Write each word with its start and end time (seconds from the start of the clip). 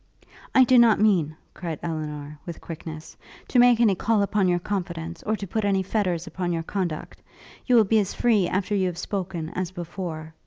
'I 0.55 0.63
do 0.63 0.79
not 0.79 0.99
mean,' 0.99 1.35
cried 1.53 1.77
Elinor, 1.83 2.39
with 2.47 2.59
quickness, 2.59 3.15
'to 3.47 3.59
make 3.59 3.79
any 3.79 3.93
call 3.93 4.23
upon 4.23 4.47
your 4.47 4.57
confidence, 4.57 5.21
or 5.27 5.35
to 5.35 5.45
put 5.45 5.63
any 5.63 5.83
fetters 5.83 6.25
upon 6.25 6.51
your 6.51 6.63
conduct. 6.63 7.21
You 7.67 7.75
will 7.75 7.83
be 7.83 7.99
as 7.99 8.15
free 8.15 8.47
after 8.47 8.73
you 8.73 8.87
have 8.87 8.97
spoken 8.97 9.49
as 9.49 9.69
before. 9.69 10.33